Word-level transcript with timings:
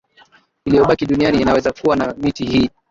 iliyobaki 0.65 1.05
duniani 1.05 1.41
inaweza 1.41 1.71
kuwa 1.71 1.95
na 1.95 2.13
miti 2.17 2.45
hii 2.45 2.69